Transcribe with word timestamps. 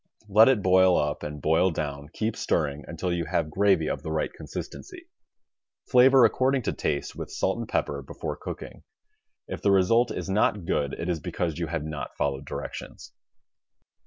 Let 0.27 0.49
it 0.49 0.63
boil 0.63 0.97
up 0.97 1.21
and 1.21 1.39
boil 1.39 1.69
down, 1.69 2.09
keep 2.11 2.35
stirring, 2.35 2.83
until 2.87 3.13
you 3.13 3.25
have 3.25 3.51
gravy 3.51 3.87
of 3.87 4.01
the 4.01 4.11
right 4.11 4.33
consistency. 4.33 5.05
Flavor 5.87 6.25
according 6.25 6.63
to 6.63 6.73
taste, 6.73 7.15
with 7.15 7.29
salt 7.29 7.59
and 7.59 7.69
pepper, 7.69 8.01
before 8.01 8.35
cooking. 8.35 8.81
If 9.47 9.61
the 9.61 9.69
result 9.69 10.09
is 10.09 10.27
not 10.27 10.65
good 10.65 10.93
it 10.93 11.07
is 11.07 11.19
because 11.19 11.59
you 11.59 11.67
have 11.67 11.83
not 11.83 12.17
followed 12.17 12.45
directions. 12.47 13.13